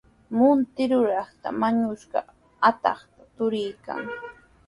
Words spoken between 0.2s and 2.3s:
Munti rurintraw wañushqa